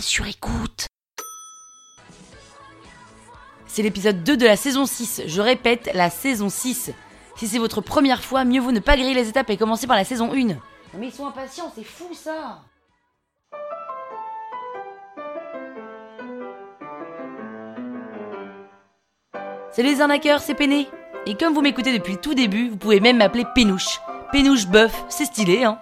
[0.00, 0.86] sur écoute.
[3.66, 5.22] C'est l'épisode 2 de la saison 6.
[5.26, 6.92] Je répète, la saison 6.
[7.36, 9.96] Si c'est votre première fois, mieux vaut ne pas griller les étapes et commencer par
[9.96, 10.56] la saison 1.
[10.98, 12.60] Mais ils sont impatients, c'est fou ça
[19.70, 20.88] Salut les arnaqueurs, c'est Péné.
[21.26, 24.00] Et comme vous m'écoutez depuis le tout début, vous pouvez même m'appeler Pénouche.
[24.30, 25.78] Pénouche bœuf, c'est stylé, hein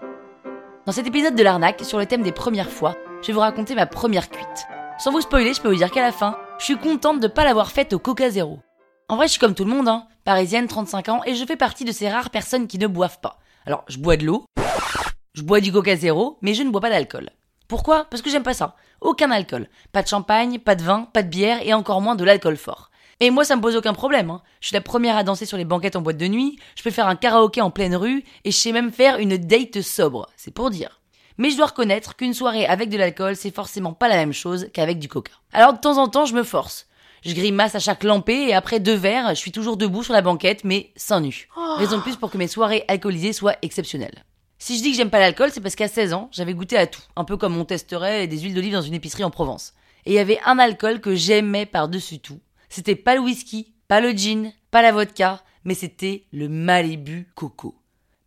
[0.87, 3.75] Dans cet épisode de l'arnaque, sur le thème des premières fois, je vais vous raconter
[3.75, 4.67] ma première cuite.
[4.99, 7.45] Sans vous spoiler, je peux vous dire qu'à la fin, je suis contente de pas
[7.45, 8.61] l'avoir faite au Coca Zéro.
[9.09, 10.07] En vrai, je suis comme tout le monde, hein.
[10.25, 13.39] Parisienne, 35 ans, et je fais partie de ces rares personnes qui ne boivent pas.
[13.67, 14.45] Alors, je bois de l'eau,
[15.35, 17.31] je bois du Coca Zéro, mais je ne bois pas d'alcool.
[17.69, 18.07] Pourquoi?
[18.11, 18.75] Parce que j'aime pas ça.
[19.01, 19.69] Aucun alcool.
[19.93, 22.91] Pas de champagne, pas de vin, pas de bière et encore moins de l'alcool fort.
[23.21, 24.31] Et moi, ça me pose aucun problème.
[24.31, 24.43] Hein.
[24.61, 26.91] Je suis la première à danser sur les banquettes en boîte de nuit, je peux
[26.91, 30.27] faire un karaoké en pleine rue, et je sais même faire une date sobre.
[30.37, 31.00] C'est pour dire.
[31.41, 34.69] Mais je dois reconnaître qu'une soirée avec de l'alcool, c'est forcément pas la même chose
[34.75, 35.33] qu'avec du coca.
[35.55, 36.87] Alors de temps en temps, je me force.
[37.25, 40.21] Je grimace à chaque lampée et après deux verres, je suis toujours debout sur la
[40.21, 41.49] banquette, mais sans nu.
[41.79, 44.27] Raison de plus pour que mes soirées alcoolisées soient exceptionnelles.
[44.59, 46.87] Si je dis que j'aime pas l'alcool, c'est parce qu'à 16 ans, j'avais goûté à
[46.87, 49.73] tout, un peu comme on testerait des huiles d'olive dans une épicerie en Provence.
[50.05, 54.03] Et il y avait un alcool que j'aimais par-dessus tout, c'était pas le whisky, pas
[54.03, 57.80] le gin, pas la vodka, mais c'était le Malibu Coco.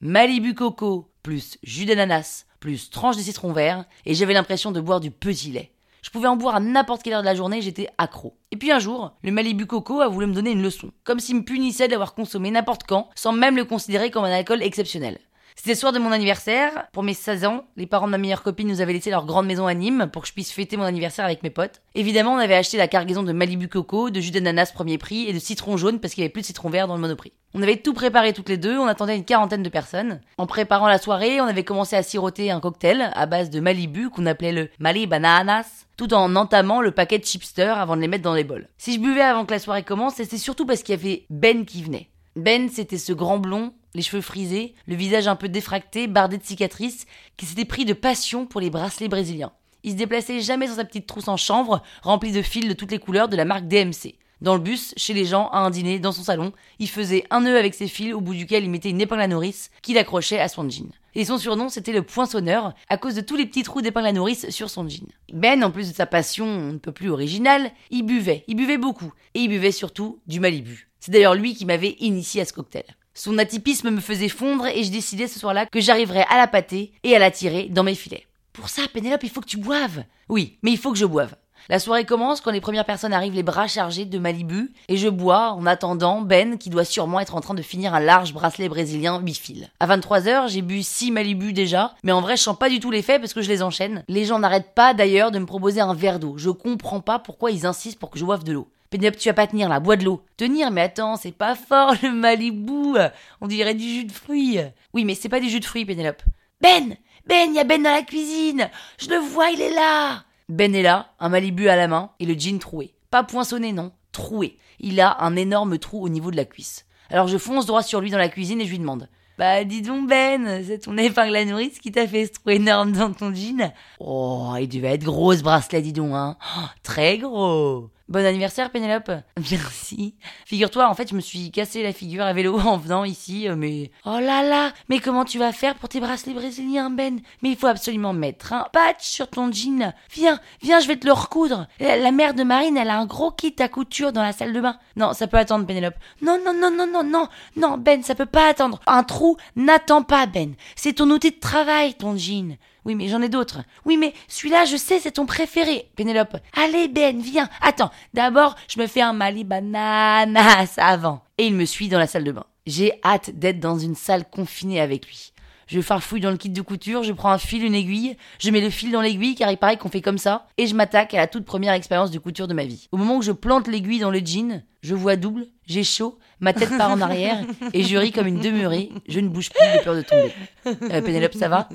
[0.05, 4.99] Malibu Coco plus jus d'ananas plus tranche de citron vert et j'avais l'impression de boire
[4.99, 5.71] du petit lait.
[6.01, 8.35] Je pouvais en boire à n'importe quelle heure de la journée, j'étais accro.
[8.51, 11.37] Et puis un jour, le Malibu Coco a voulu me donner une leçon, comme s'il
[11.37, 15.19] me punissait d'avoir consommé n'importe quand, sans même le considérer comme un alcool exceptionnel.
[15.55, 16.87] C'était le soir de mon anniversaire.
[16.91, 19.45] Pour mes 16 ans, les parents de ma meilleure copine nous avaient laissé leur grande
[19.45, 21.81] maison à Nîmes pour que je puisse fêter mon anniversaire avec mes potes.
[21.95, 25.33] Évidemment, on avait acheté la cargaison de Malibu Coco, de jus d'ananas premier prix et
[25.33, 27.33] de citron jaune parce qu'il n'y avait plus de citron vert dans le monoprix.
[27.55, 30.21] On avait tout préparé toutes les deux, on attendait une quarantaine de personnes.
[30.39, 34.09] En préparant la soirée, on avait commencé à siroter un cocktail à base de Malibu
[34.09, 38.07] qu'on appelait le Mali Bananas, tout en entamant le paquet de chipster avant de les
[38.07, 38.69] mettre dans les bols.
[38.79, 41.63] Si je buvais avant que la soirée commence, c'était surtout parce qu'il y avait Ben
[41.65, 42.09] qui venait.
[42.35, 46.43] Ben, c'était ce grand blond les cheveux frisés, le visage un peu défracté, bardé de
[46.43, 47.05] cicatrices,
[47.37, 49.51] qui s'était pris de passion pour les bracelets brésiliens.
[49.83, 52.91] Il se déplaçait jamais sans sa petite trousse en chanvre, remplie de fils de toutes
[52.91, 54.15] les couleurs de la marque DMC.
[54.41, 57.41] Dans le bus, chez les gens, à un dîner, dans son salon, il faisait un
[57.41, 60.39] nœud avec ses fils au bout duquel il mettait une épingle à nourrice qu'il accrochait
[60.39, 60.91] à son jean.
[61.15, 64.11] Et son surnom, c'était le poinçonneur, à cause de tous les petits trous d'épingle à
[64.11, 65.07] nourrice sur son jean.
[65.31, 69.13] Ben, en plus de sa passion un peu plus originale, il buvait, il buvait beaucoup,
[69.33, 70.89] et il buvait surtout du Malibu.
[71.05, 72.85] C'est d'ailleurs lui qui m'avait initié à ce cocktail.
[73.13, 76.93] Son atypisme me faisait fondre et je décidais ce soir-là que j'arriverais à la pâter
[77.03, 78.25] et à la tirer dans mes filets.
[78.53, 80.05] Pour ça, Pénélope, il faut que tu boives.
[80.29, 81.35] Oui, mais il faut que je boive.
[81.67, 85.09] La soirée commence quand les premières personnes arrivent les bras chargés de Malibu et je
[85.09, 88.69] bois en attendant Ben qui doit sûrement être en train de finir un large bracelet
[88.69, 89.67] brésilien 8 fils.
[89.81, 92.91] À 23h, j'ai bu 6 Malibu déjà, mais en vrai je sens pas du tout
[92.91, 94.05] l'effet parce que je les enchaîne.
[94.07, 96.35] Les gens n'arrêtent pas d'ailleurs de me proposer un verre d'eau.
[96.37, 98.69] Je comprends pas pourquoi ils insistent pour que je boive de l'eau.
[98.93, 100.21] Pénélope, tu vas pas tenir là, bois de l'eau.
[100.37, 102.99] Tenir, mais attends, c'est pas fort le Malibu.
[103.41, 104.59] On dirait du jus de fruits.
[104.93, 106.21] Oui, mais c'est pas du jus de fruits, Pénélope.
[106.61, 106.95] Ben
[107.25, 110.83] Ben, y a Ben dans la cuisine Je le vois, il est là Ben est
[110.83, 112.93] là, un Malibu à la main et le jean troué.
[113.09, 114.59] Pas poinçonné, non, troué.
[114.79, 116.85] Il a un énorme trou au niveau de la cuisse.
[117.09, 119.81] Alors je fonce droit sur lui dans la cuisine et je lui demande bah dis
[119.81, 123.33] donc Ben, c'est ton épingle à nourrice qui t'a fait ce trou énorme dans ton
[123.33, 123.73] jean?
[123.99, 128.69] Oh, il devait être gros ce bracelet, dis donc, hein oh, Très gros Bon anniversaire
[128.69, 129.11] Pénélope
[129.51, 130.15] Merci.
[130.45, 133.55] Figure-toi, en fait, je me suis cassé la figure à vélo en venant ici, euh,
[133.55, 133.91] mais...
[134.05, 137.21] Oh là là Mais comment tu vas faire pour tes bracelets brésiliens, Ben?
[137.41, 139.93] Mais il faut absolument mettre un patch sur ton jean.
[140.11, 141.67] Viens, viens, je vais te le recoudre.
[141.79, 144.59] La, mère de Marine, elle a un gros kit à couture dans la salle de
[144.59, 144.77] bain.
[144.97, 145.95] Non, ça peut attendre, Pénélope.
[146.21, 148.81] Non, non, non, non, non, non, non, Ben, ça peut pas attendre.
[148.85, 150.55] Un trou n'attend pas, Ben.
[150.75, 152.57] C'est ton outil de travail, ton jean.
[152.85, 153.61] Oui, mais j'en ai d'autres.
[153.85, 155.89] Oui, mais celui-là, je sais, c'est ton préféré.
[155.95, 156.37] Pénélope.
[156.55, 157.49] Allez, Ben, viens.
[157.61, 161.23] Attends, d'abord, je me fais un Mali bananas avant.
[161.37, 162.45] Et il me suit dans la salle de bain.
[162.65, 165.33] J'ai hâte d'être dans une salle confinée avec lui.
[165.67, 168.61] Je farfouille dans le kit de couture, je prends un fil, une aiguille, je mets
[168.61, 171.17] le fil dans l'aiguille car il paraît qu'on fait comme ça, et je m'attaque à
[171.17, 172.89] la toute première expérience de couture de ma vie.
[172.91, 176.51] Au moment où je plante l'aiguille dans le jean, je vois double, j'ai chaud, ma
[176.51, 177.39] tête part en arrière
[177.73, 178.89] et je ris comme une demeurée.
[179.07, 180.33] Je ne bouge plus de peur de tomber.
[180.65, 181.69] Euh, Pénélope, ça va?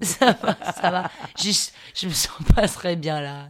[0.00, 1.10] Ça va, ça va.
[1.38, 1.50] Je,
[1.94, 3.48] je me sens pas très bien là.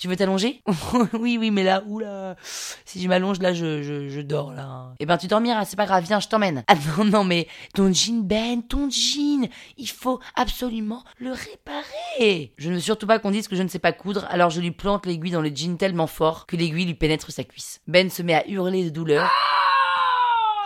[0.00, 0.62] Tu veux t'allonger?
[1.12, 2.36] Oui, oui, mais là, oula.
[2.84, 4.94] Si je m'allonge là, je, je, je, dors là.
[4.98, 6.64] Eh ben, tu dormiras, c'est pas grave, viens, je t'emmène.
[6.68, 12.52] Ah non, non, mais ton jean, Ben, ton jean, il faut absolument le réparer.
[12.56, 14.60] Je ne veux surtout pas qu'on dise que je ne sais pas coudre, alors je
[14.60, 17.80] lui plante l'aiguille dans le jean tellement fort que l'aiguille lui pénètre sa cuisse.
[17.86, 19.30] Ben se met à hurler de douleur.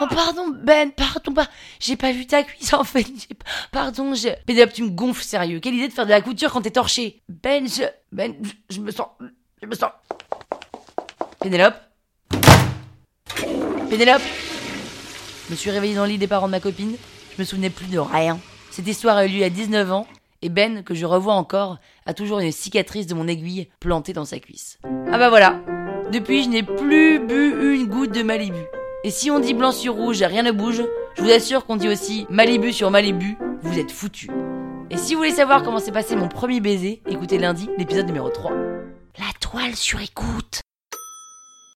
[0.01, 1.49] Oh pardon Ben, pardon pas.
[1.81, 3.07] J'ai pas vu ta cuisse en fait.
[3.73, 4.29] Pardon, je.
[4.45, 5.59] Pénélope, tu me gonfles sérieux.
[5.61, 7.23] Quelle idée de faire de la couture quand t'es torché.
[7.29, 7.85] Ben, je.
[8.13, 9.09] Ben, je, je me sens.
[9.63, 9.91] Je me sens.
[11.41, 11.77] Pénélope?
[13.89, 14.23] Pénélope?
[15.47, 16.97] Je me suis réveillée dans le lit des parents de ma copine.
[17.37, 18.39] Je me souvenais plus de rien.
[18.71, 20.07] Cette histoire a eu lieu à 19 ans.
[20.43, 24.27] Et Ben, que je revois encore, a toujours une cicatrice de mon aiguille plantée dans
[24.27, 24.79] sa cuisse.
[25.11, 25.61] Ah bah voilà.
[26.13, 28.61] Depuis, je n'ai plus bu une goutte de Malibu.
[29.05, 30.83] Et si on dit blanc sur rouge, rien ne bouge,
[31.17, 34.31] je vous assure qu'on dit aussi Malibu sur Malibu, vous êtes foutus.
[34.91, 38.29] Et si vous voulez savoir comment s'est passé mon premier baiser, écoutez lundi l'épisode numéro
[38.29, 38.53] 3.
[39.19, 40.61] La toile sur écoute